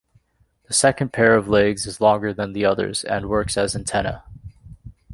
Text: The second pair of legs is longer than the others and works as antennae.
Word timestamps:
The 0.67 0.73
second 0.73 1.13
pair 1.13 1.35
of 1.35 1.47
legs 1.47 1.85
is 1.85 2.01
longer 2.01 2.33
than 2.33 2.53
the 2.53 2.65
others 2.65 3.03
and 3.03 3.29
works 3.29 3.55
as 3.55 3.75
antennae. 3.75 4.17